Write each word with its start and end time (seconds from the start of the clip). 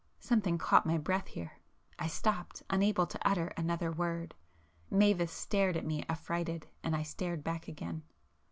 Something 0.19 0.57
caught 0.57 0.87
my 0.87 0.97
breath 0.97 1.27
here,—I 1.27 2.07
stopped, 2.07 2.63
unable 2.71 3.05
to 3.05 3.19
utter 3.21 3.49
another 3.55 3.91
word. 3.91 4.33
Mavis 4.89 5.31
stared 5.31 5.77
at 5.77 5.85
me 5.85 6.03
affrighted, 6.09 6.65
and 6.83 6.95
I 6.95 7.03
stared 7.03 7.43
back 7.43 7.67
again. 7.67 8.01